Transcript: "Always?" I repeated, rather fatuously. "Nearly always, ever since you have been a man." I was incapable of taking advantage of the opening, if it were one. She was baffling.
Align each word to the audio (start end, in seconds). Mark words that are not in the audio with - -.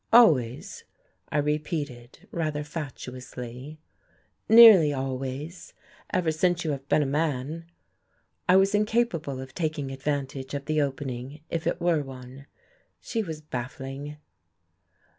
"Always?" 0.11 0.83
I 1.29 1.37
repeated, 1.37 2.27
rather 2.31 2.63
fatuously. 2.63 3.79
"Nearly 4.49 4.91
always, 4.91 5.75
ever 6.11 6.31
since 6.31 6.63
you 6.63 6.71
have 6.71 6.89
been 6.89 7.03
a 7.03 7.05
man." 7.05 7.65
I 8.49 8.55
was 8.55 8.73
incapable 8.73 9.39
of 9.39 9.53
taking 9.53 9.91
advantage 9.91 10.55
of 10.55 10.65
the 10.65 10.81
opening, 10.81 11.41
if 11.51 11.67
it 11.67 11.79
were 11.79 12.01
one. 12.01 12.47
She 12.99 13.21
was 13.21 13.41
baffling. 13.41 14.17